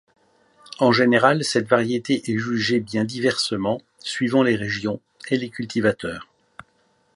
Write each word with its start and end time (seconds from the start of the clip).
En 0.79 0.91
général, 0.91 1.43
cette 1.43 1.67
variété 1.69 2.31
est 2.31 2.37
jugée 2.39 2.79
bien 2.79 3.03
diversement, 3.05 3.79
suivant 3.99 4.41
les 4.41 4.55
régions 4.55 4.99
et 5.29 5.37
les 5.37 5.51
cultivateurs. 5.51 6.27